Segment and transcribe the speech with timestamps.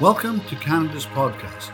[0.00, 1.68] Welcome to Canada's podcast.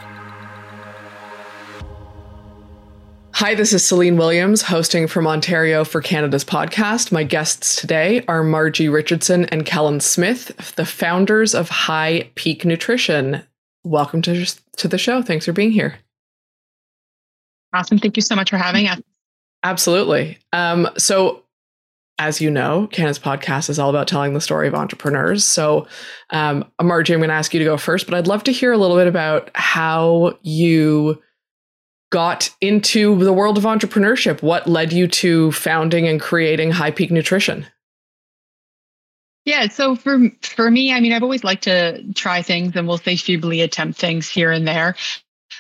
[3.33, 7.13] Hi, this is Celine Williams, hosting from Ontario for Canada's podcast.
[7.13, 13.45] My guests today are Margie Richardson and Kellen Smith, the founders of High Peak Nutrition.
[13.85, 14.45] Welcome to,
[14.79, 15.23] to the show.
[15.23, 15.95] Thanks for being here.
[17.73, 17.99] Awesome.
[17.99, 19.01] Thank you so much for having us.
[19.63, 20.39] Absolutely.
[20.53, 21.45] Um, so,
[22.19, 25.45] as you know, Canada's podcast is all about telling the story of entrepreneurs.
[25.45, 25.87] So,
[26.31, 28.73] um, Margie, I'm going to ask you to go first, but I'd love to hear
[28.73, 31.23] a little bit about how you
[32.11, 34.43] got into the world of entrepreneurship.
[34.43, 37.67] What led you to founding and creating High Peak Nutrition?
[39.45, 42.99] Yeah, so for for me, I mean, I've always liked to try things, and we'll
[42.99, 44.95] say feebly attempt things here and there.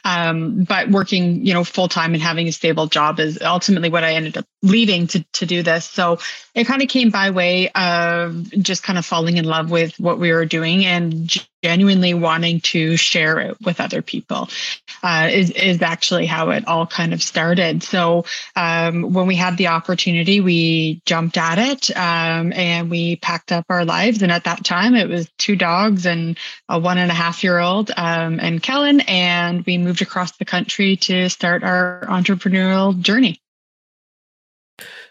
[0.04, 4.04] Um, but working, you know, full time and having a stable job is ultimately what
[4.04, 5.84] I ended up leaving to to do this.
[5.84, 6.18] So
[6.54, 10.18] it kind of came by way of just kind of falling in love with what
[10.18, 14.48] we were doing and genuinely wanting to share it with other people
[15.02, 17.82] uh, is, is actually how it all kind of started.
[17.82, 23.50] So um, when we had the opportunity, we jumped at it um, and we packed
[23.50, 24.22] up our lives.
[24.22, 27.58] And at that time, it was two dogs and a one and a half year
[27.58, 29.00] old um, and Kellen.
[29.00, 33.40] And we moved across the country to start our entrepreneurial journey.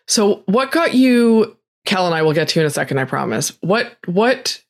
[0.07, 3.57] So, what got you Kellen I will get to in a second, I promise.
[3.61, 4.61] What what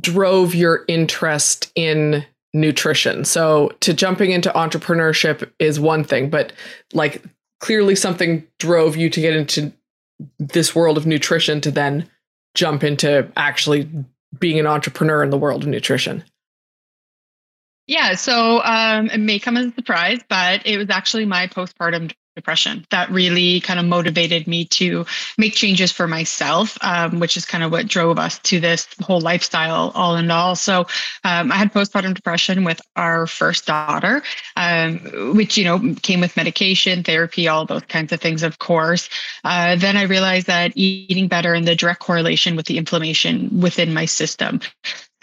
[0.00, 3.24] drove your interest in nutrition?
[3.24, 6.52] So to jumping into entrepreneurship is one thing, but
[6.92, 7.22] like
[7.60, 9.72] clearly something drove you to get into
[10.40, 12.10] this world of nutrition to then
[12.56, 13.88] jump into actually
[14.40, 16.24] being an entrepreneur in the world of nutrition.
[17.86, 22.12] Yeah, so um, it may come as a surprise, but it was actually my postpartum
[22.34, 22.84] depression.
[22.90, 25.06] That really kind of motivated me to
[25.38, 29.20] make changes for myself um, which is kind of what drove us to this whole
[29.20, 30.56] lifestyle all in all.
[30.56, 30.86] So
[31.24, 34.22] um, i had postpartum depression with our first daughter
[34.56, 39.08] um, which you know came with medication therapy all those kinds of things of course.
[39.44, 43.94] Uh, then i realized that eating better and the direct correlation with the inflammation within
[43.94, 44.60] my system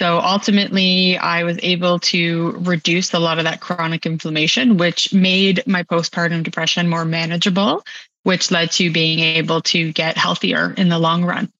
[0.02, 5.62] so ultimately, I was able to reduce a lot of that chronic inflammation, which made
[5.68, 7.84] my postpartum depression more manageable,
[8.24, 11.52] which led to being able to get healthier in the long run.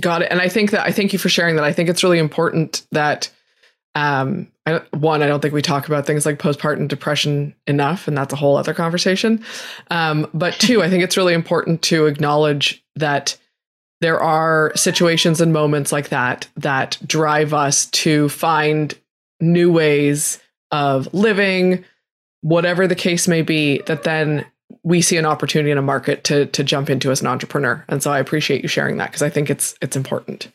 [0.00, 0.30] Got it.
[0.30, 1.64] And I think that I thank you for sharing that.
[1.64, 3.28] I think it's really important that
[3.96, 8.16] um I, one i don't think we talk about things like postpartum depression enough and
[8.16, 9.44] that's a whole other conversation
[9.90, 13.36] um but two i think it's really important to acknowledge that
[14.00, 18.94] there are situations and moments like that that drive us to find
[19.40, 20.40] new ways
[20.70, 21.84] of living,
[22.40, 24.46] whatever the case may be, that then
[24.82, 27.84] we see an opportunity in a market to to jump into as an entrepreneur.
[27.88, 30.50] And so I appreciate you sharing that because I think it's it's important.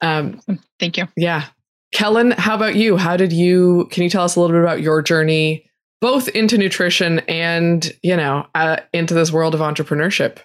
[0.00, 0.40] Um,
[0.80, 1.08] Thank you.
[1.16, 1.46] Yeah.
[1.92, 2.96] Kellen, how about you?
[2.96, 6.58] How did you can you tell us a little bit about your journey both into
[6.58, 10.38] nutrition and, you know, uh, into this world of entrepreneurship?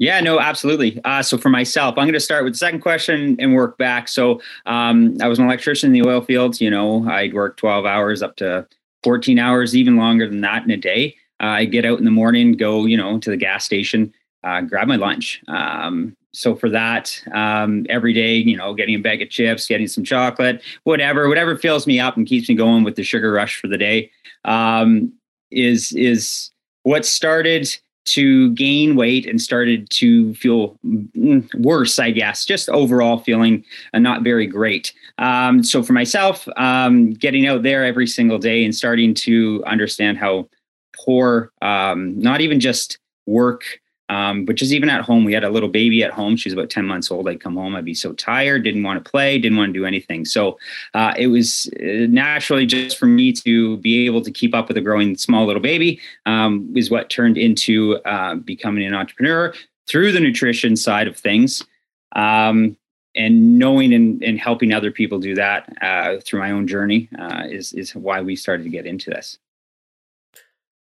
[0.00, 0.98] Yeah, no, absolutely.
[1.04, 4.08] Uh, so for myself, I'm going to start with the second question and work back.
[4.08, 6.58] So um, I was an electrician in the oil fields.
[6.58, 8.66] You know, I'd work 12 hours up to
[9.02, 11.16] 14 hours, even longer than that in a day.
[11.38, 14.10] Uh, I get out in the morning, go, you know, to the gas station,
[14.42, 15.42] uh, grab my lunch.
[15.48, 19.86] Um, so for that, um, every day, you know, getting a bag of chips, getting
[19.86, 23.60] some chocolate, whatever, whatever fills me up and keeps me going with the sugar rush
[23.60, 24.10] for the day,
[24.46, 25.12] um,
[25.50, 26.50] is is
[26.84, 27.76] what started
[28.14, 33.98] to gain weight and started to feel mm, worse, I guess, just overall feeling uh,
[33.98, 34.92] not very great.
[35.18, 40.18] Um, so for myself, um, getting out there every single day and starting to understand
[40.18, 40.48] how
[40.96, 43.62] poor, um, not even just work
[44.10, 46.36] um, but just even at home, we had a little baby at home.
[46.36, 47.28] She was about 10 months old.
[47.28, 49.86] I'd come home, I'd be so tired, didn't want to play, didn't want to do
[49.86, 50.24] anything.
[50.24, 50.58] So
[50.94, 54.76] uh, it was uh, naturally just for me to be able to keep up with
[54.76, 59.54] a growing small little baby um, is what turned into uh, becoming an entrepreneur
[59.86, 61.64] through the nutrition side of things.
[62.16, 62.76] Um,
[63.14, 67.42] and knowing and, and, helping other people do that uh, through my own journey uh,
[67.48, 69.38] is, is why we started to get into this.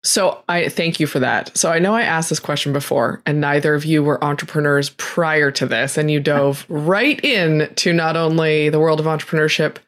[0.04, 1.56] So I thank you for that.
[1.56, 5.50] So I know I asked this question before, and neither of you were entrepreneurs prior
[5.52, 9.78] to this, and you dove right in to not only the world of entrepreneurship,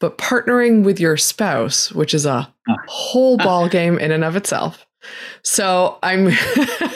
[0.00, 2.52] but partnering with your spouse, which is a
[2.88, 4.86] whole ball game in and of itself.
[5.42, 6.30] So I'm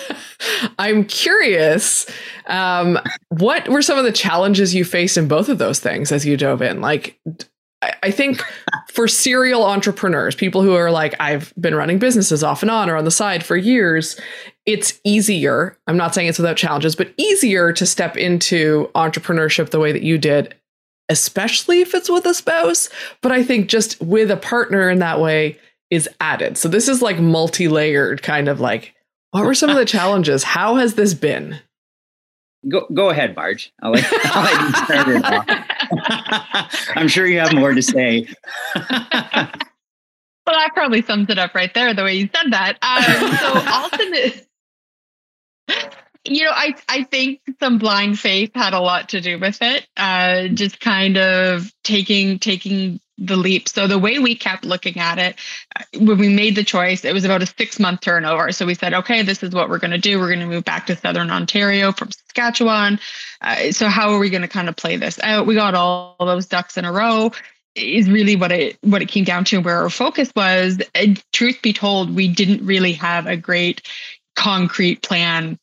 [0.79, 2.07] I'm curious,
[2.47, 2.99] um,
[3.29, 6.37] what were some of the challenges you faced in both of those things as you
[6.37, 6.81] dove in?
[6.81, 7.19] Like,
[8.03, 8.43] I think
[8.93, 12.97] for serial entrepreneurs, people who are like, I've been running businesses off and on or
[12.97, 14.19] on the side for years,
[14.67, 15.77] it's easier.
[15.87, 20.03] I'm not saying it's without challenges, but easier to step into entrepreneurship the way that
[20.03, 20.55] you did
[21.09, 22.89] especially if it's with a spouse.
[23.21, 25.59] But I think just with a partner in that way
[25.91, 26.57] is added.
[26.59, 28.95] So this is like multi layered, kind of like,
[29.31, 30.45] what were some of the challenges?
[30.45, 31.61] How has this been?
[32.69, 33.73] Go go ahead, Marge.
[33.83, 35.67] I'll let, I'll let you start it off.
[36.95, 38.29] I'm sure you have more to say.
[38.75, 38.83] well,
[40.47, 42.79] that probably sums it up right there, the way you said that.
[42.83, 44.47] Um, so ultimately,
[46.25, 49.87] you know, I I think some blind faith had a lot to do with it.
[49.97, 53.69] Uh, just kind of taking taking the leap.
[53.69, 55.37] So the way we kept looking at it,
[55.77, 58.51] uh, when we made the choice, it was about a six month turnover.
[58.53, 60.19] So we said, okay, this is what we're going to do.
[60.19, 62.99] We're going to move back to Southern Ontario from Saskatchewan.
[63.41, 65.47] Uh, so how are we going to kind of play this out?
[65.47, 67.31] We got all those ducks in a row
[67.75, 71.61] is really what it what it came down to where our focus was and truth
[71.61, 73.83] be told we didn't really have a great
[74.37, 75.59] concrete plan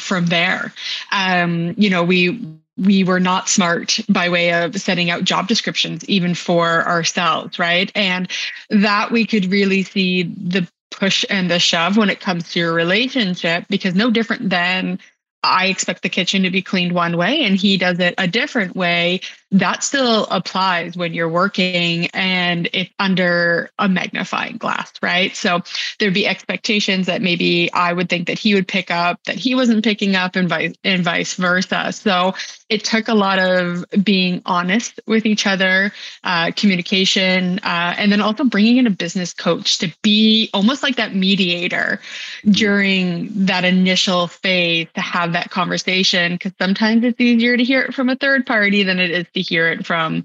[0.00, 0.72] from there
[1.12, 6.04] um you know we we were not smart by way of setting out job descriptions
[6.06, 7.92] even for ourselves right?
[7.94, 8.30] And
[8.70, 12.72] that we could really see the push and the shove when it comes to your
[12.72, 14.98] relationship because no different than
[15.42, 18.76] I expect the kitchen to be cleaned one way and he does it a different
[18.76, 19.20] way
[19.52, 25.36] that still applies when you're working and it's under a magnifying glass, right?
[25.36, 25.60] So
[25.98, 29.54] there'd be expectations that maybe I would think that he would pick up that he
[29.54, 31.92] wasn't picking up and vice and vice versa.
[31.92, 32.34] So
[32.70, 35.92] it took a lot of being honest with each other,
[36.24, 40.96] uh, communication, uh, and then also bringing in a business coach to be almost like
[40.96, 42.00] that mediator
[42.46, 46.32] during that initial phase to have that conversation.
[46.32, 49.41] Because sometimes it's easier to hear it from a third party than it is to
[49.42, 50.24] hear it from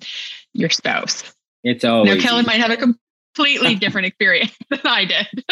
[0.54, 1.34] your spouse.
[1.64, 5.46] It's always now Kellen might have a completely different experience than I did.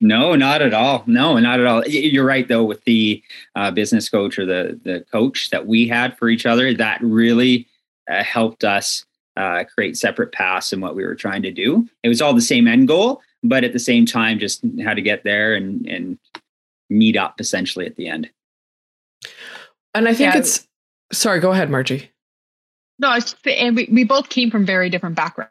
[0.00, 1.04] no, not at all.
[1.06, 1.84] No, not at all.
[1.86, 3.22] You're right though with the
[3.54, 6.72] uh, business coach or the the coach that we had for each other.
[6.74, 7.66] That really
[8.10, 9.04] uh, helped us
[9.36, 11.88] uh, create separate paths in what we were trying to do.
[12.02, 15.02] It was all the same end goal, but at the same time, just how to
[15.02, 16.18] get there and and
[16.88, 18.30] meet up essentially at the end.
[19.94, 20.40] And I think yeah.
[20.40, 20.66] it's
[21.12, 21.40] sorry.
[21.40, 22.10] Go ahead, Margie.
[22.98, 25.50] No, I just, and we, we both came from very different backgrounds.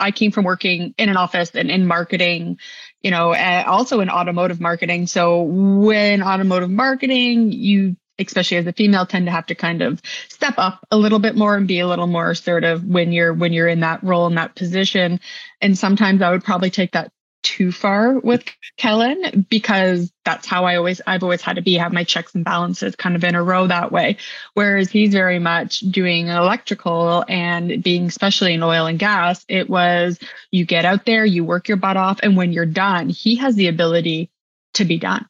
[0.00, 2.58] I came from working in an office and in marketing,
[3.02, 5.06] you know, also in automotive marketing.
[5.06, 10.00] So when automotive marketing, you especially as a female tend to have to kind of
[10.28, 13.52] step up a little bit more and be a little more assertive when you're when
[13.52, 15.18] you're in that role in that position
[15.60, 17.10] and sometimes i would probably take that
[17.42, 18.44] too far with
[18.76, 22.44] Kellen because that's how I always I've always had to be have my checks and
[22.44, 24.18] balances kind of in a row that way.
[24.54, 30.18] Whereas he's very much doing electrical and being especially in oil and gas it was
[30.50, 33.54] you get out there you work your butt off and when you're done he has
[33.56, 34.30] the ability
[34.74, 35.26] to be done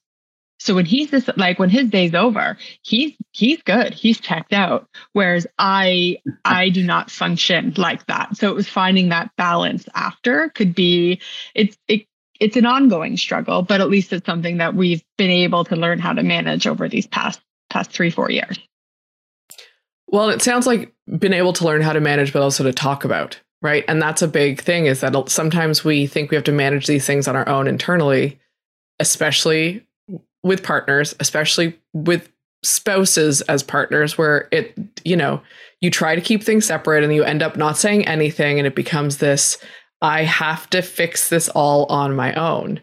[0.63, 3.93] so when he's this, like when his day's over, he's he's good.
[3.93, 4.89] He's checked out.
[5.13, 8.37] Whereas I I do not function like that.
[8.37, 11.21] So it was finding that balance after could be
[11.57, 12.07] it's it
[12.39, 15.99] it's an ongoing struggle, but at least it's something that we've been able to learn
[15.99, 18.57] how to manage over these past past three, four years.
[20.07, 23.05] Well, it sounds like been able to learn how to manage, but also to talk
[23.05, 23.85] about, right?
[23.89, 27.05] And that's a big thing is that sometimes we think we have to manage these
[27.05, 28.39] things on our own internally,
[29.01, 29.85] especially
[30.43, 32.31] with partners, especially with
[32.63, 34.75] spouses as partners, where it,
[35.05, 35.41] you know,
[35.81, 38.75] you try to keep things separate and you end up not saying anything and it
[38.75, 39.59] becomes this,
[40.01, 42.81] I have to fix this all on my own,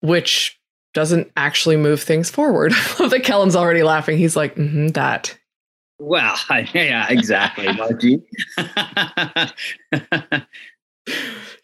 [0.00, 0.58] which
[0.94, 2.72] doesn't actually move things forward.
[2.98, 4.18] that Kellen's already laughing.
[4.18, 5.36] He's like, mm-hmm, that.
[6.00, 6.36] Well,
[6.74, 7.66] yeah, exactly,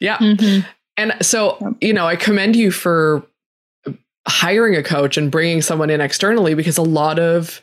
[0.00, 0.18] yeah.
[0.18, 0.66] Mm-hmm.
[0.96, 3.26] And so, you know, I commend you for
[4.26, 7.62] hiring a coach and bringing someone in externally because a lot of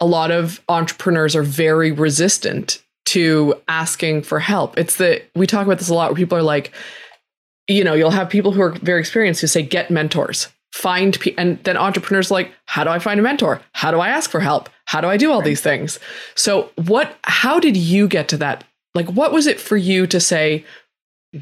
[0.00, 4.78] a lot of entrepreneurs are very resistant to asking for help.
[4.78, 6.72] It's the we talk about this a lot where people are like
[7.68, 10.48] you know, you'll have people who are very experienced who say get mentors.
[10.72, 13.60] Find pe-, and then entrepreneurs like, how do I find a mentor?
[13.72, 14.68] How do I ask for help?
[14.84, 15.98] How do I do all these things?
[16.34, 18.64] So, what how did you get to that?
[18.94, 20.64] Like what was it for you to say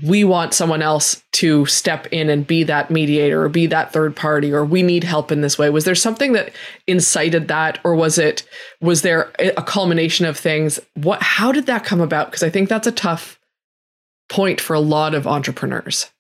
[0.03, 4.17] we want someone else to step in and be that mediator or be that third
[4.17, 5.69] party or we need help in this way.
[5.69, 6.53] Was there something that
[6.87, 8.49] incited that or was it
[8.81, 10.81] was there a culmination of things?
[10.95, 12.29] What how did that come about?
[12.29, 13.39] Because i think that's a tough
[14.29, 16.11] point for a lot of entrepreneurs.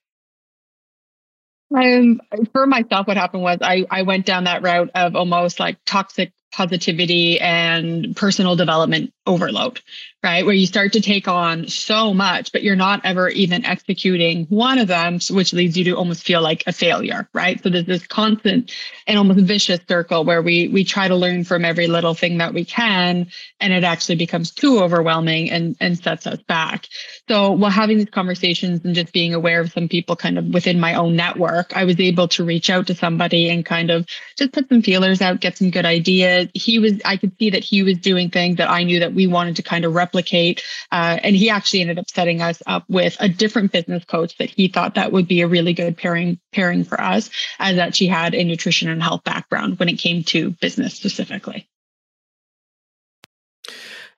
[1.74, 2.20] Um,
[2.52, 6.32] for myself what happened was I, I went down that route of almost like toxic
[6.52, 9.80] positivity and personal development overload,
[10.22, 10.44] right?
[10.44, 14.78] Where you start to take on so much, but you're not ever even executing one
[14.78, 17.62] of them, which leads you to almost feel like a failure, right?
[17.62, 18.72] So there's this constant
[19.06, 22.52] and almost vicious circle where we we try to learn from every little thing that
[22.52, 23.28] we can,
[23.60, 26.86] and it actually becomes too overwhelming and and sets us back.
[27.28, 30.80] So while having these conversations and just being aware of some people kind of within
[30.80, 34.52] my own network, I was able to reach out to somebody and kind of just
[34.52, 36.48] put some feelers out, get some good ideas.
[36.52, 39.26] He was I could see that he was doing things that I knew that we
[39.26, 40.62] wanted to kind of replicate.
[40.92, 44.50] Uh, and he actually ended up setting us up with a different business coach that
[44.50, 48.06] he thought that would be a really good pairing pairing for us, as that she
[48.06, 51.68] had a nutrition and health background when it came to business specifically.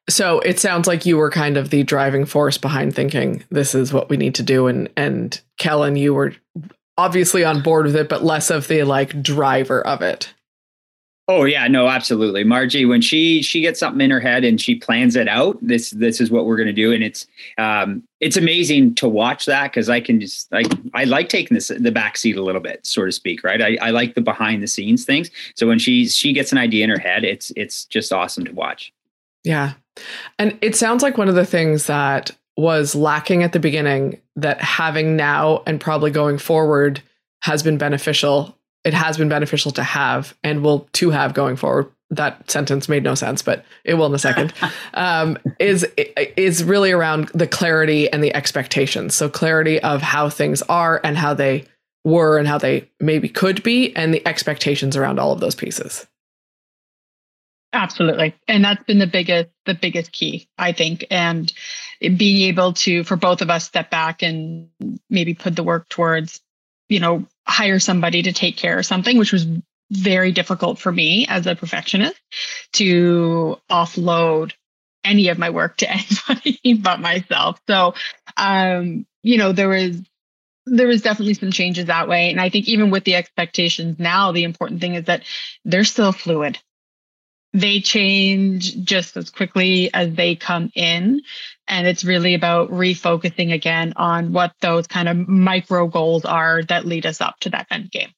[0.09, 3.93] So it sounds like you were kind of the driving force behind thinking this is
[3.93, 6.35] what we need to do, and and Kellen, you were
[6.97, 10.33] obviously on board with it, but less of the like driver of it.
[11.29, 12.45] Oh yeah, no, absolutely.
[12.45, 15.91] Margie, when she she gets something in her head and she plans it out, this
[15.91, 17.27] this is what we're going to do, and it's
[17.59, 21.67] um it's amazing to watch that because I can just like I like taking this
[21.69, 23.61] the back seat a little bit, so to speak, right?
[23.61, 25.31] I, I like the behind the scenes things.
[25.57, 28.53] So when she she gets an idea in her head, it's it's just awesome to
[28.53, 28.93] watch.
[29.43, 29.73] Yeah,
[30.39, 34.61] and it sounds like one of the things that was lacking at the beginning that
[34.61, 37.03] having now and probably going forward
[37.43, 38.57] has been beneficial
[38.87, 43.03] it has been beneficial to have and will to have going forward that sentence made
[43.03, 44.53] no sense, but it will in a second.
[44.95, 45.87] Um, is
[46.37, 49.15] is really around the clarity and the expectations.
[49.15, 51.67] So clarity of how things are and how they
[52.03, 56.07] were and how they maybe could be, and the expectations around all of those pieces.
[57.75, 61.53] Absolutely, and that's been the biggest the biggest key, I think, and
[62.01, 64.71] being able to for both of us step back and
[65.11, 66.41] maybe put the work towards
[66.89, 69.47] you know, hire somebody to take care of something, which was
[69.91, 72.21] very difficult for me as a perfectionist
[72.73, 74.53] to offload
[75.05, 77.61] any of my work to anybody but myself.
[77.69, 77.95] So,
[78.37, 80.01] um, you know, there was
[80.67, 82.31] there was definitely some changes that way.
[82.31, 85.23] And I think even with the expectations now, the important thing is that
[85.65, 86.59] they're still fluid.
[87.57, 91.23] They change just as quickly as they come in.
[91.69, 96.85] And it's really about refocusing again on what those kind of micro goals are that
[96.85, 98.11] lead us up to that end game.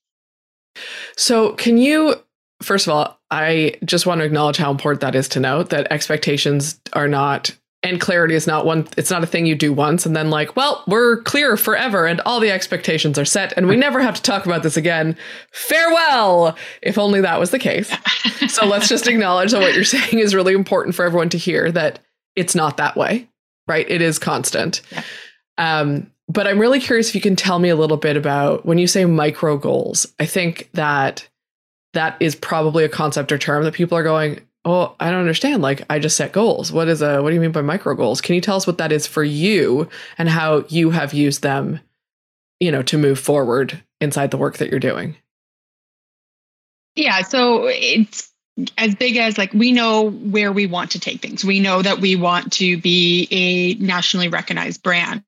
[1.16, 2.16] So, can you,
[2.62, 5.90] first of all, I just want to acknowledge how important that is to note that
[5.92, 10.04] expectations are not and clarity is not one it's not a thing you do once
[10.04, 13.76] and then like well we're clear forever and all the expectations are set and we
[13.76, 15.16] never have to talk about this again
[15.52, 17.92] farewell if only that was the case
[18.48, 21.70] so let's just acknowledge that what you're saying is really important for everyone to hear
[21.70, 22.00] that
[22.34, 23.28] it's not that way
[23.68, 23.88] right?
[23.88, 24.80] It is constant.
[24.90, 25.02] Yeah.
[25.58, 28.78] Um, but I'm really curious if you can tell me a little bit about when
[28.78, 30.06] you say micro goals.
[30.18, 31.28] I think that
[31.92, 35.62] that is probably a concept or term that people are going, "Oh, I don't understand.
[35.62, 36.70] Like, I just set goals.
[36.70, 37.22] What is a?
[37.22, 38.20] What do you mean by micro goals?
[38.20, 41.80] Can you tell us what that is for you and how you have used them,
[42.60, 45.16] you know, to move forward inside the work that you're doing?"
[46.94, 48.30] Yeah, so it's
[48.76, 51.44] as big as like we know where we want to take things.
[51.44, 55.22] We know that we want to be a nationally recognized brand.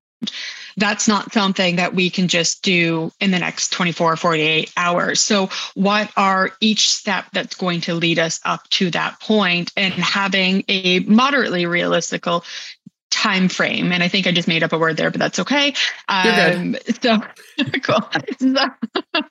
[0.77, 5.21] That's not something that we can just do in the next 24 or 48 hours.
[5.21, 9.93] So, what are each step that's going to lead us up to that point and
[9.95, 12.25] having a moderately realistic
[13.11, 13.93] time frame?
[13.93, 15.75] And i think i just made up a word there but that's okay.
[16.09, 17.19] Um, so
[17.83, 18.01] cool.
[18.39, 18.67] So,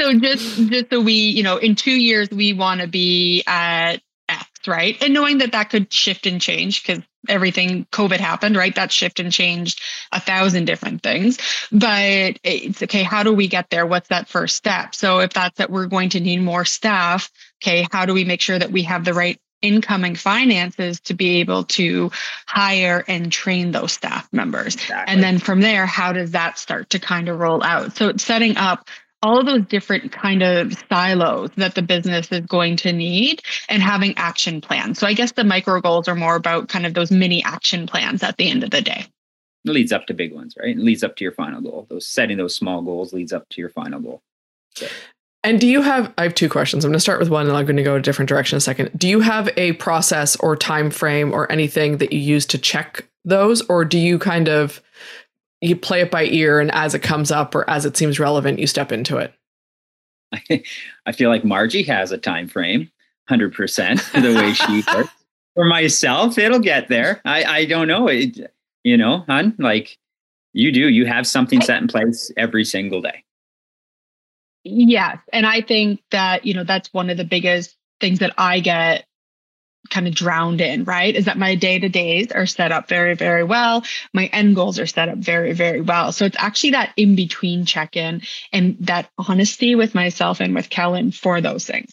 [0.00, 4.00] so just just so we you know in two years we want to be at
[4.28, 4.96] x right?
[5.02, 9.20] And knowing that that could shift and change because everything covid happened right that shift
[9.20, 11.38] and changed a thousand different things
[11.70, 15.58] but it's okay how do we get there what's that first step so if that's
[15.58, 17.30] that we're going to need more staff
[17.62, 21.40] okay how do we make sure that we have the right incoming finances to be
[21.40, 22.10] able to
[22.46, 24.74] hire and train those staff members.
[24.74, 25.12] Exactly.
[25.12, 27.96] And then from there, how does that start to kind of roll out?
[27.96, 28.88] So it's setting up
[29.22, 33.82] all of those different kind of silos that the business is going to need and
[33.82, 34.98] having action plans.
[34.98, 38.22] So I guess the micro goals are more about kind of those mini action plans
[38.22, 39.06] at the end of the day.
[39.64, 40.76] It leads up to big ones, right?
[40.76, 41.86] It leads up to your final goal.
[41.90, 44.22] Those setting those small goals leads up to your final goal.
[44.74, 44.86] So.
[45.42, 46.84] And do you have I have two questions.
[46.84, 48.58] I'm going to start with one and I'm going to go a different direction in
[48.58, 48.90] a second.
[48.96, 53.06] Do you have a process or time frame or anything that you use to check
[53.24, 54.82] those or do you kind of
[55.60, 58.58] you play it by ear and as it comes up or as it seems relevant
[58.58, 59.34] you step into it.
[61.06, 62.90] I feel like margie has a time frame
[63.28, 65.10] 100% the way she works.
[65.54, 67.20] For myself it'll get there.
[67.24, 68.08] I i don't know.
[68.08, 68.52] It,
[68.84, 69.98] you know hun like
[70.52, 70.88] you do.
[70.88, 73.24] You have something set in place every single day.
[74.64, 78.60] Yes and i think that you know that's one of the biggest things that i
[78.60, 79.06] get
[79.90, 81.14] kind of drowned in, right?
[81.14, 83.84] Is that my day to days are set up very, very well.
[84.14, 86.12] My end goals are set up very, very well.
[86.12, 90.70] So it's actually that in between check in and that honesty with myself and with
[90.70, 91.90] Kellen for those things.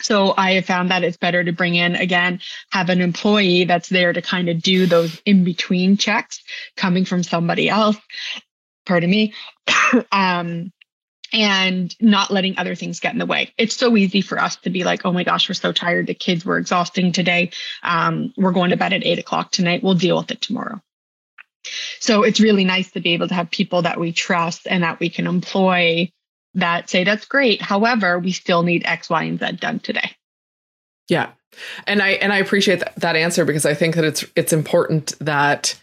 [0.00, 2.40] So I have found that it's better to bring in again,
[2.70, 6.42] have an employee that's there to kind of do those in between checks
[6.76, 7.96] coming from somebody else.
[8.86, 9.34] Pardon me.
[10.12, 10.72] um,
[11.34, 13.52] and not letting other things get in the way.
[13.58, 16.06] It's so easy for us to be like, oh my gosh, we're so tired.
[16.06, 17.50] The kids were exhausting today.
[17.82, 19.82] Um, we're going to bed at eight o'clock tonight.
[19.82, 20.80] We'll deal with it tomorrow.
[21.98, 25.00] So it's really nice to be able to have people that we trust and that
[25.00, 26.10] we can employ
[26.54, 27.60] that say, that's great.
[27.60, 30.12] However, we still need X, Y, and Z done today.
[31.08, 31.30] Yeah.
[31.86, 35.14] And I and I appreciate that, that answer because I think that it's it's important
[35.20, 35.80] that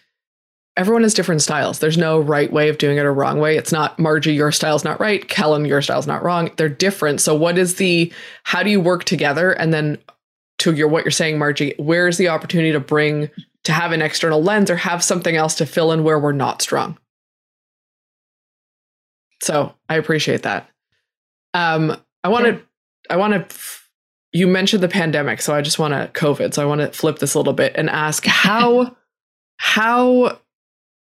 [0.78, 1.80] everyone has different styles.
[1.80, 3.58] There's no right way of doing it or wrong way.
[3.58, 5.28] It's not Margie, your style's not right.
[5.28, 6.52] Kellen, your style's not wrong.
[6.58, 7.22] They're different.
[7.22, 8.12] So what is the
[8.44, 9.52] how do you work together?
[9.52, 9.98] And then
[10.60, 13.30] to your what you're saying, Margie, where's the opportunity to bring
[13.64, 16.62] to have an external lens or have something else to fill in where we're not
[16.62, 16.98] strong?
[19.42, 20.70] So I appreciate that.
[21.54, 22.62] Um, I want to,
[23.10, 23.58] I want to,
[24.32, 25.42] you mentioned the pandemic.
[25.42, 26.54] So I just want to COVID.
[26.54, 28.96] So I want to flip this a little bit and ask how,
[29.58, 30.40] how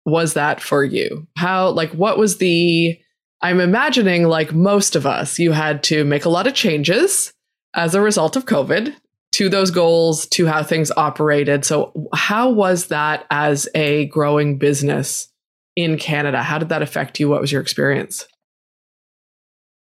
[0.05, 1.27] was that for you?
[1.37, 2.99] How, like, what was the,
[3.41, 7.33] I'm imagining, like most of us, you had to make a lot of changes
[7.73, 8.93] as a result of COVID
[9.33, 11.65] to those goals, to how things operated.
[11.65, 15.27] So, how was that as a growing business
[15.75, 16.43] in Canada?
[16.43, 17.29] How did that affect you?
[17.29, 18.27] What was your experience?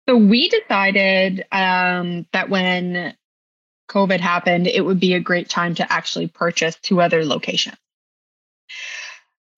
[0.10, 3.16] So, we decided um, that when
[3.92, 7.78] COVID happened, it would be a great time to actually purchase two other locations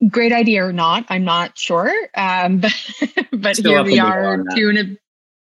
[0.07, 1.91] great idea or not, I'm not sure.
[2.15, 2.71] Um, but
[3.31, 4.97] but here we are, two and a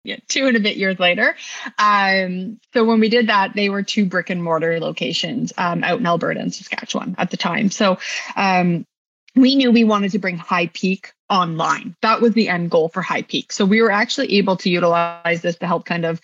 [0.06, 1.34] yeah, two and a bit years later.
[1.78, 5.98] Um, so when we did that, they were two brick and mortar locations um, out
[5.98, 7.70] in Alberta and Saskatchewan at the time.
[7.70, 7.98] So
[8.36, 8.86] um,
[9.34, 11.96] we knew we wanted to bring High Peak online.
[12.02, 13.52] That was the end goal for High Peak.
[13.52, 16.20] So we were actually able to utilize this to help kind of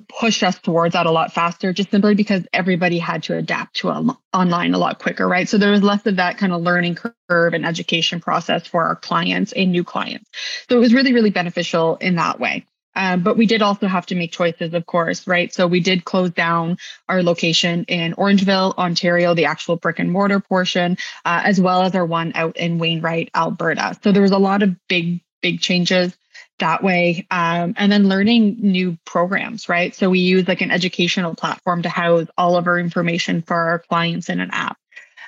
[0.00, 3.88] push us towards that a lot faster just simply because everybody had to adapt to
[3.88, 6.96] a, online a lot quicker right so there was less of that kind of learning
[7.28, 10.30] curve and education process for our clients and new clients
[10.68, 12.64] so it was really really beneficial in that way
[12.96, 15.52] um, but we did also have to make choices, of course, right?
[15.52, 16.78] So we did close down
[17.08, 21.94] our location in Orangeville, Ontario, the actual brick and mortar portion, uh, as well as
[21.94, 23.96] our one out in Wainwright, Alberta.
[24.02, 26.16] So there was a lot of big, big changes
[26.58, 29.94] that way um, and then learning new programs right?
[29.94, 33.78] So we use like an educational platform to house all of our information for our
[33.80, 34.78] clients in an app.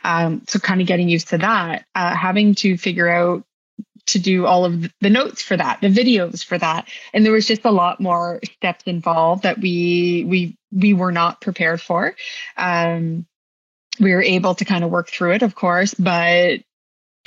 [0.04, 3.44] Um, so kind of getting used to that uh, having to figure out
[4.06, 6.88] to do all of the notes for that the videos for that.
[7.12, 11.40] And there was just a lot more steps involved that we we we were not
[11.40, 12.14] prepared for.
[12.56, 13.26] Um,
[14.00, 16.60] we were able to kind of work through it of course but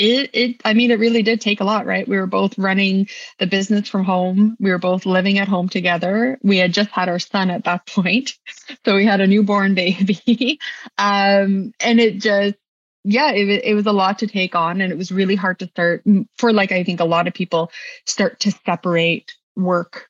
[0.02, 2.08] it it i mean it really did take a lot right?
[2.08, 3.08] We were both running
[3.40, 4.58] the business from home.
[4.60, 6.40] We were both living at home together.
[6.44, 8.38] We had just had our son at that point
[8.86, 10.60] so we had a newborn baby.
[10.98, 12.56] Um and it just
[13.04, 15.68] yeah it, it was a lot to take on and it was really hard to
[15.68, 16.04] start
[16.38, 17.72] for like i think a lot of people
[18.06, 20.08] start to separate work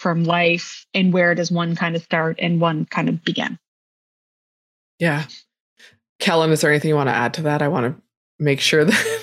[0.00, 3.58] from life and where does one kind of start and one kind of begin.
[4.98, 5.24] Yeah.
[6.18, 7.60] Kellen is there anything you want to add to that?
[7.60, 8.02] I want to
[8.38, 9.19] make sure that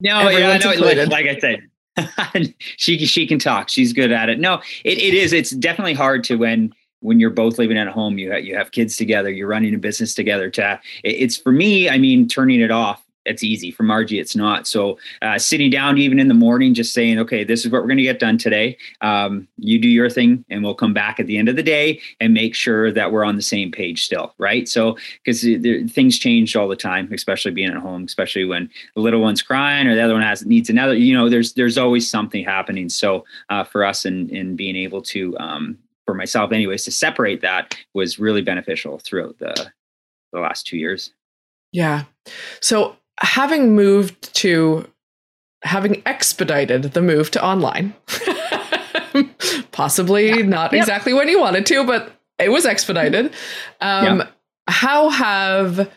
[0.00, 3.68] no, yeah, no, like, like I said, she she can talk.
[3.68, 4.38] She's good at it.
[4.38, 5.32] No, it, it is.
[5.32, 8.18] It's definitely hard to when when you're both living at home.
[8.18, 9.30] You have, you have kids together.
[9.30, 10.50] You're running a business together.
[10.50, 11.88] To it's for me.
[11.88, 13.70] I mean, turning it off it's easy.
[13.70, 14.66] For Margie, it's not.
[14.66, 17.88] So uh, sitting down even in the morning, just saying, okay, this is what we're
[17.88, 18.78] going to get done today.
[19.00, 22.00] Um, you do your thing, and we'll come back at the end of the day
[22.20, 24.68] and make sure that we're on the same page still, right?
[24.68, 25.42] So because
[25.92, 29.86] things change all the time, especially being at home, especially when the little one's crying
[29.86, 30.94] or the other one has needs another.
[30.94, 32.88] You know, there's there's always something happening.
[32.88, 36.90] So uh, for us, and in, in being able to um, for myself, anyways, to
[36.90, 39.70] separate that was really beneficial throughout the
[40.32, 41.12] the last two years.
[41.72, 42.04] Yeah.
[42.60, 44.86] So having moved to
[45.62, 47.94] having expedited the move to online,
[49.72, 50.42] possibly yeah.
[50.42, 50.80] not yep.
[50.80, 53.26] exactly when you wanted to, but it was expedited.
[53.80, 54.26] Um, yeah.
[54.68, 55.90] How have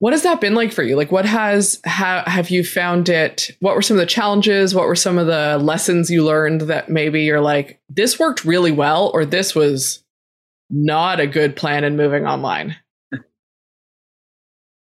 [0.00, 0.96] what has that been like for you?
[0.96, 3.50] Like, what has how have you found it?
[3.60, 4.74] What were some of the challenges?
[4.74, 8.72] What were some of the lessons you learned that maybe you're like, this worked really
[8.72, 10.02] well, or this was
[10.70, 12.76] not a good plan in moving online?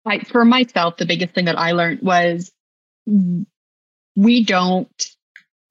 [0.06, 2.52] I, for myself, the biggest thing that I learned was
[4.16, 5.08] we don't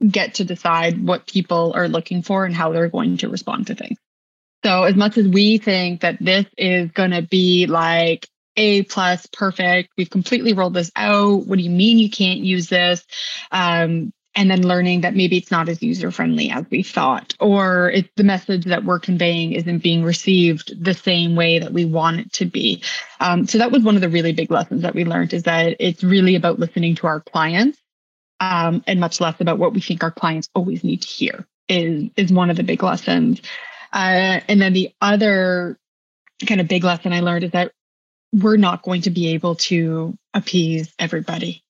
[0.05, 3.75] get to decide what people are looking for and how they're going to respond to
[3.75, 3.97] things.
[4.65, 9.25] So as much as we think that this is going to be like a plus
[9.27, 11.45] perfect, we've completely rolled this out.
[11.45, 13.05] What do you mean you can't use this?
[13.51, 17.91] Um, and then learning that maybe it's not as user friendly as we thought, or
[17.91, 22.19] it's the message that we're conveying isn't being received the same way that we want
[22.19, 22.81] it to be.
[23.19, 25.75] Um, so that was one of the really big lessons that we learned is that
[25.79, 27.77] it's really about listening to our clients
[28.39, 32.09] um, and much less about what we think our clients always need to hear is
[32.17, 33.41] is one of the big lessons.
[33.91, 35.77] Uh, and then the other
[36.47, 37.71] kind of big lesson I learned is that
[38.33, 41.63] we're not going to be able to appease everybody.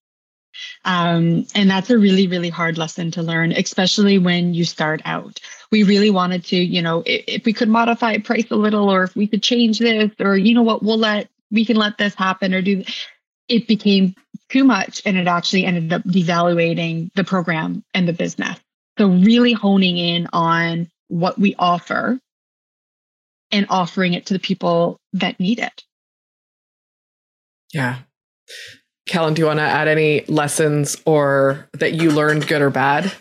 [0.85, 5.39] Um, and that's a really, really hard lesson to learn, especially when you start out.
[5.71, 9.03] We really wanted to, you know, if, if we could modify price a little, or
[9.03, 12.15] if we could change this, or you know what, we'll let we can let this
[12.15, 12.83] happen or do.
[13.47, 14.15] It became
[14.49, 18.59] too much, and it actually ended up devaluating the program and the business.
[18.97, 22.19] So really honing in on what we offer
[23.51, 25.83] and offering it to the people that need it.
[27.73, 27.99] Yeah.
[29.05, 33.11] Kellen, do you want to add any lessons or that you learned good or bad?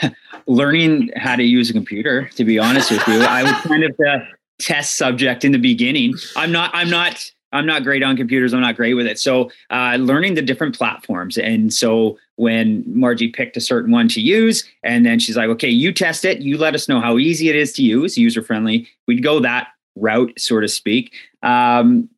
[0.46, 3.20] Learning how to use a computer, to be honest with you.
[3.20, 4.26] I was kind of the
[4.58, 6.14] test subject in the beginning.
[6.36, 8.54] I'm not, I'm not, I'm not great on computers.
[8.54, 9.18] I'm not great with it.
[9.18, 11.36] So uh, learning the different platforms.
[11.36, 15.68] And so when Margie picked a certain one to use, and then she's like, okay,
[15.68, 16.40] you test it.
[16.40, 18.88] You let us know how easy it is to use, user friendly.
[19.06, 21.14] We'd go that route, so to speak.
[21.42, 22.08] Um,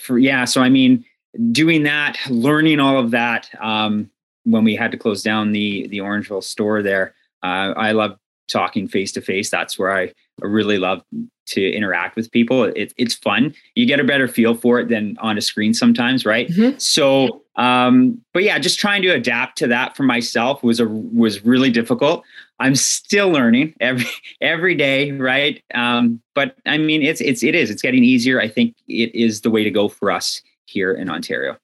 [0.00, 1.04] for yeah, so I mean,
[1.52, 3.48] doing that, learning all of that.
[3.60, 4.10] Um,
[4.44, 8.18] when we had to close down the the Orangeville store there, uh, I love
[8.48, 9.50] talking face to face.
[9.50, 11.02] That's where I really love
[11.46, 12.64] to interact with people.
[12.64, 13.54] It, it's fun.
[13.74, 16.48] You get a better feel for it than on a screen sometimes, right?
[16.48, 16.78] Mm-hmm.
[16.78, 21.44] So, um, but yeah, just trying to adapt to that for myself was a was
[21.44, 22.24] really difficult.
[22.60, 24.06] I'm still learning every
[24.40, 25.62] every day, right?
[25.74, 28.40] Um, but I mean, it's it's it is it's getting easier.
[28.40, 31.56] I think it is the way to go for us here in Ontario.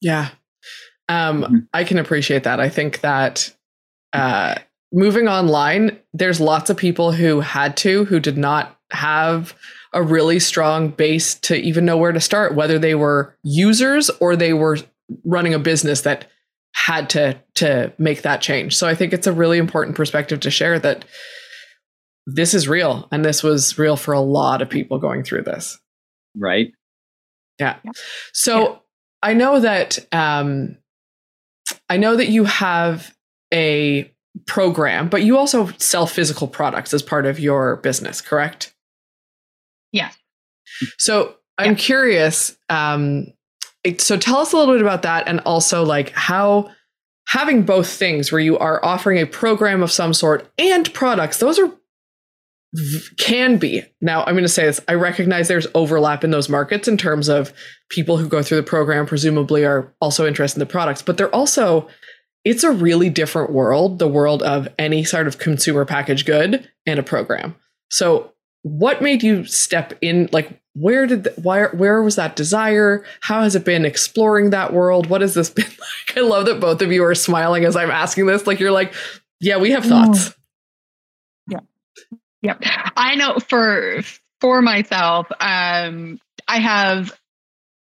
[0.00, 0.30] Yeah,
[1.08, 1.56] um, mm-hmm.
[1.72, 2.60] I can appreciate that.
[2.60, 3.54] I think that
[4.12, 4.56] uh,
[4.92, 9.54] moving online, there's lots of people who had to who did not have
[9.92, 14.36] a really strong base to even know where to start, whether they were users or
[14.36, 14.78] they were
[15.24, 16.30] running a business that
[16.74, 18.76] had to to make that change.
[18.76, 21.04] So I think it's a really important perspective to share that
[22.26, 25.78] this is real and this was real for a lot of people going through this.
[26.36, 26.72] Right.
[27.58, 27.76] Yeah.
[28.32, 28.76] So yeah.
[29.22, 30.76] I know that um
[31.88, 33.14] I know that you have
[33.52, 34.10] a
[34.46, 38.74] program, but you also sell physical products as part of your business, correct?
[39.92, 40.10] Yeah.
[40.98, 43.28] So I'm curious um
[43.98, 46.70] so tell us a little bit about that and also like how
[47.28, 51.58] having both things where you are offering a program of some sort and products those
[51.58, 51.70] are
[53.18, 53.82] can be.
[54.00, 57.28] Now i'm going to say this i recognize there's overlap in those markets in terms
[57.28, 57.52] of
[57.88, 61.34] people who go through the program presumably are also interested in the products but they're
[61.34, 61.88] also
[62.44, 66.98] it's a really different world the world of any sort of consumer package good and
[66.98, 67.54] a program.
[67.90, 68.32] So
[68.62, 73.04] what made you step in like where did the, why where was that desire?
[73.20, 75.06] How has it been exploring that world?
[75.06, 76.16] What has this been like?
[76.16, 78.94] I love that both of you are smiling as i'm asking this like you're like
[79.40, 80.34] yeah we have thoughts
[82.44, 84.02] yeah i know for
[84.40, 87.18] for myself um i have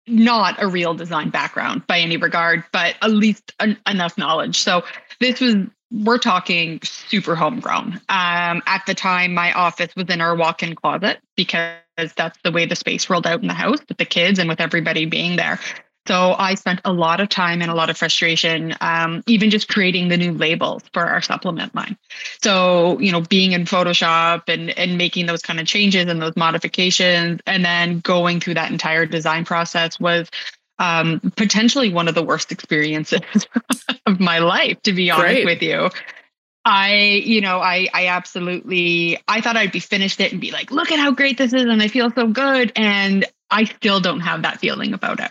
[0.06, 4.82] not a real design background by any regard but at least en- enough knowledge so
[5.20, 5.56] this was
[5.92, 7.94] we're talking super homegrown.
[8.08, 11.78] Um, at the time, my office was in our walk in closet because
[12.16, 14.60] that's the way the space rolled out in the house with the kids and with
[14.60, 15.58] everybody being there.
[16.06, 19.68] So I spent a lot of time and a lot of frustration, um, even just
[19.68, 21.96] creating the new labels for our supplement line.
[22.42, 26.36] So, you know, being in Photoshop and, and making those kind of changes and those
[26.36, 30.30] modifications, and then going through that entire design process was
[30.78, 33.20] um, potentially one of the worst experiences
[34.06, 35.44] of my life, to be honest Great.
[35.44, 35.90] with you.
[36.64, 40.70] I, you know, I, I absolutely, I thought I'd be finished it and be like,
[40.70, 44.20] look at how great this is, and I feel so good, and I still don't
[44.20, 45.30] have that feeling about it.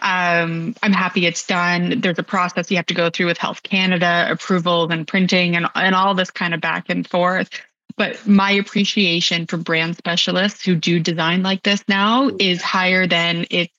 [0.00, 2.00] Um, I'm happy it's done.
[2.00, 5.66] There's a process you have to go through with Health Canada approvals and printing and
[5.74, 7.50] and all this kind of back and forth.
[7.96, 13.46] But my appreciation for brand specialists who do design like this now is higher than
[13.50, 13.72] it's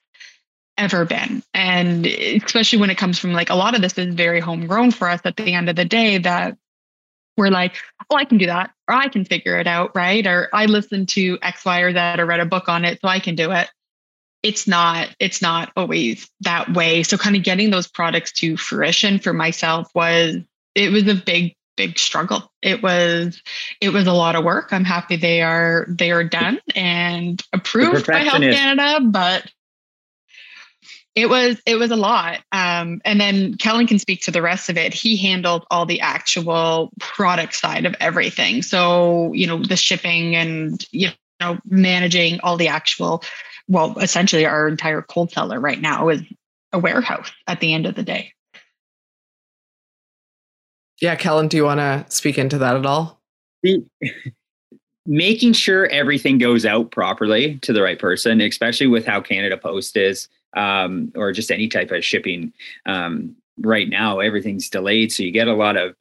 [0.77, 1.43] ever been.
[1.53, 5.09] And especially when it comes from like a lot of this is very homegrown for
[5.09, 6.57] us at the end of the day that
[7.37, 7.75] we're like,
[8.09, 10.25] oh, I can do that, or I can figure it out, right?
[10.25, 13.09] Or I listened to X, Y, or Z, or read a book on it, so
[13.09, 13.69] I can do it.
[14.45, 17.01] It's not, it's not always that way.
[17.01, 20.35] So kind of getting those products to fruition for myself was
[20.75, 22.51] it was a big big struggle.
[22.61, 23.41] It was
[23.81, 24.71] it was a lot of work.
[24.71, 29.51] I'm happy they are they are done and approved by Health Canada, but
[31.15, 34.69] it was it was a lot um, and then kellen can speak to the rest
[34.69, 39.77] of it he handled all the actual product side of everything so you know the
[39.77, 43.23] shipping and you know managing all the actual
[43.67, 46.21] well essentially our entire cold cellar right now is
[46.73, 48.31] a warehouse at the end of the day
[51.01, 53.21] yeah kellen do you want to speak into that at all
[55.07, 59.97] making sure everything goes out properly to the right person especially with how canada post
[59.97, 62.53] is um, or just any type of shipping.
[62.85, 65.95] Um, right now, everything's delayed, so you get a lot of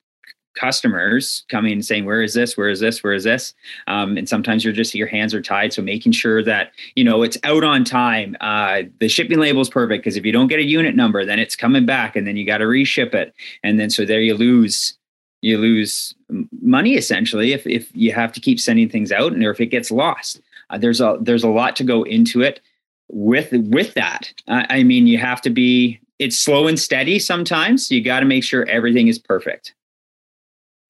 [0.55, 2.57] customers coming and saying where is this?
[2.57, 3.03] Where is this?
[3.03, 3.55] Where is this?
[3.87, 7.23] Um, and sometimes you're just your hands are tied so making sure that you know
[7.23, 10.59] it's out on time uh, the shipping label is perfect because if you don't get
[10.59, 13.35] a unit number then it's coming back and then you got to reship it.
[13.62, 14.97] And then so there you lose
[15.43, 16.14] you lose
[16.62, 19.67] money essentially if, if you have to keep sending things out and or if it
[19.67, 20.40] gets lost.
[20.71, 22.61] Uh, there's a there's a lot to go into it
[23.09, 24.33] with with that.
[24.49, 28.45] I mean you have to be it's slow and steady sometimes you got to make
[28.45, 29.75] sure everything is perfect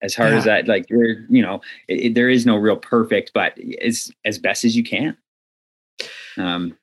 [0.01, 0.37] as hard yeah.
[0.37, 4.11] as that like you're you know it, it, there is no real perfect but as
[4.23, 5.17] as best as you can
[6.37, 6.77] um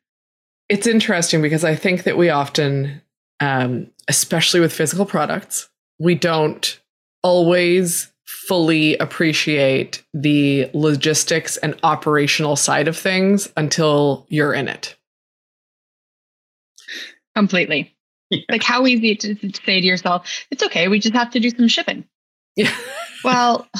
[0.68, 3.00] it's interesting because i think that we often
[3.40, 6.80] um especially with physical products we don't
[7.22, 14.96] always fully appreciate the logistics and operational side of things until you're in it
[17.34, 17.94] Completely.
[18.30, 18.40] Yeah.
[18.50, 21.50] Like how easy to, to say to yourself, it's okay, we just have to do
[21.50, 22.06] some shipping.
[22.56, 22.74] Yeah.
[23.24, 23.66] well,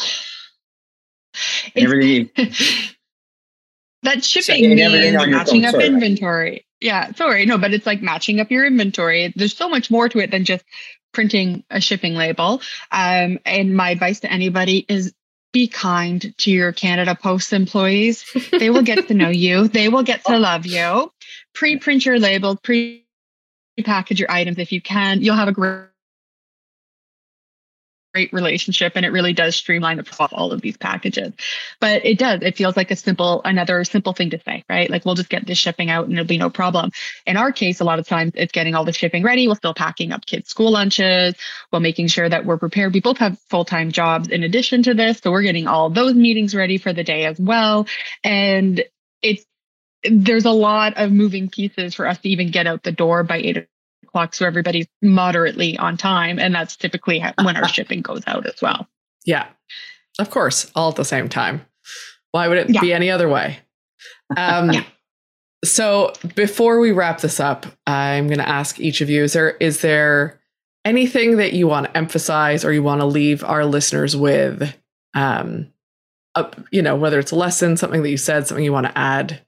[4.03, 6.67] that shipping so means matching up inventory.
[6.81, 9.33] Yeah, sorry, no, but it's like matching up your inventory.
[9.37, 10.65] There's so much more to it than just
[11.13, 12.61] printing a shipping label.
[12.91, 15.15] Um, and my advice to anybody is
[15.53, 18.25] be kind to your Canada Post employees.
[18.51, 19.69] They will get to know you.
[19.69, 21.13] They will get to love you.
[21.55, 23.05] Pre-print your label, pre
[23.85, 25.23] package your items if you can.
[25.23, 25.92] You'll have a great
[28.13, 31.33] great relationship and it really does streamline the process of all of these packages.
[31.81, 34.91] But it does it feels like a simple another simple thing to say right?
[34.91, 36.91] Like we'll just get this shipping out and it'll be no problem.
[37.27, 39.49] In our case a lot of times it's getting all the shipping ready.
[39.49, 41.35] We're still packing up kids school lunches.
[41.71, 42.93] While making sure that we're prepared.
[42.93, 46.55] We both have full-time jobs in addition to this so we're getting all those meetings
[46.55, 47.87] ready for the day as well.
[48.23, 48.85] And
[49.23, 49.45] it's
[50.05, 53.39] there's a lot of moving pieces for us to even get out the door by
[53.39, 53.67] eight
[54.13, 58.61] o'clock so everybody's moderately on time and that's typically when our shipping goes out as
[58.61, 58.87] well.
[59.25, 59.47] Yeah.
[60.19, 61.65] Of course all at the same time.
[62.33, 62.81] Why would it yeah.
[62.81, 63.59] be any other way?
[64.37, 64.85] Um, yeah.
[65.65, 69.51] so before we wrap this up i'm going to ask each of you is there
[69.59, 70.41] is there
[70.87, 74.75] anything that you want to emphasize or you want to leave our listeners with
[75.15, 75.71] um,
[76.71, 79.45] you know whether it's a lesson something that you said something you want to add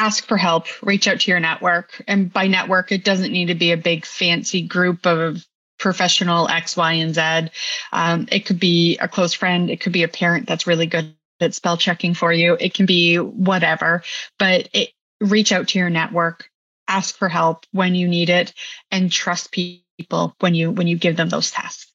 [0.00, 2.02] ask for help, reach out to your network.
[2.08, 5.46] And by network, it doesn't need to be a big fancy group of
[5.78, 7.52] professional X, Y, and Z.
[7.92, 11.14] Um, it could be a close friend, it could be a parent that's really good
[11.38, 14.02] at spell checking for you, it can be whatever,
[14.38, 16.50] but it, reach out to your network,
[16.88, 18.54] ask for help when you need it,
[18.90, 21.92] and trust people when you when you give them those tasks.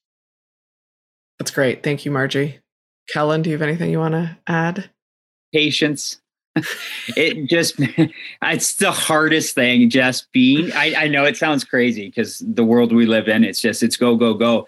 [1.40, 1.84] That's great.
[1.84, 2.60] Thank you, Margie.
[3.10, 4.90] Kellen, do you have anything you want to add?
[5.54, 6.20] Patience
[7.16, 7.76] it just
[8.42, 12.94] it's the hardest thing just being I, I know it sounds crazy because the world
[12.94, 14.68] we live in it's just it's go go go.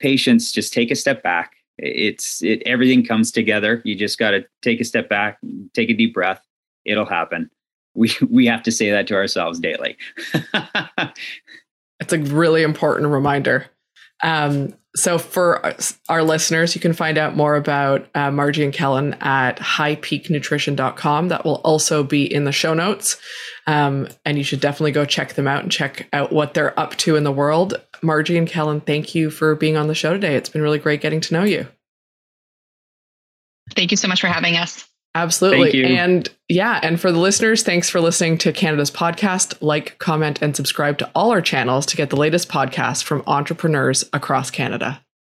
[0.00, 1.52] Patience just take a step back.
[1.76, 3.82] It's it everything comes together.
[3.84, 5.38] You just got to take a step back
[5.74, 6.40] take a deep breath.
[6.84, 7.50] It'll happen.
[7.94, 9.96] We we have to say that to ourselves daily.
[12.00, 13.66] It's a really important reminder
[14.22, 15.74] um, so for
[16.08, 21.28] our listeners, you can find out more about uh, Margie and Kellen at highpeaknutrition.com.
[21.28, 23.16] That will also be in the show notes.
[23.66, 26.96] Um, and you should definitely go check them out and check out what they're up
[26.96, 27.74] to in the world.
[28.02, 30.36] Margie and Kellen, thank you for being on the show today.
[30.36, 31.66] It's been really great getting to know you.
[33.76, 34.87] Thank you so much for having us.
[35.22, 35.84] Absolutely.
[35.84, 39.56] And yeah, and for the listeners, thanks for listening to Canada's podcast.
[39.60, 44.04] Like, comment, and subscribe to all our channels to get the latest podcasts from entrepreneurs
[44.12, 45.00] across Canada.